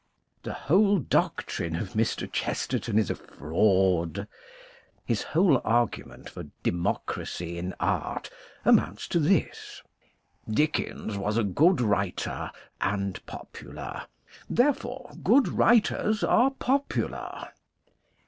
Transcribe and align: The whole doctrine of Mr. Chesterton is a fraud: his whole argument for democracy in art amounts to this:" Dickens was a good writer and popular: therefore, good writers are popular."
The 0.41 0.53
whole 0.53 0.97
doctrine 0.97 1.75
of 1.75 1.91
Mr. 1.93 2.27
Chesterton 2.33 2.97
is 2.97 3.11
a 3.11 3.15
fraud: 3.15 4.27
his 5.05 5.21
whole 5.21 5.61
argument 5.63 6.27
for 6.27 6.47
democracy 6.63 7.59
in 7.59 7.75
art 7.79 8.31
amounts 8.65 9.07
to 9.09 9.19
this:" 9.19 9.83
Dickens 10.49 11.17
was 11.17 11.37
a 11.37 11.43
good 11.43 11.79
writer 11.79 12.49
and 12.81 13.23
popular: 13.27 14.07
therefore, 14.49 15.11
good 15.23 15.47
writers 15.49 16.23
are 16.23 16.49
popular." 16.49 17.49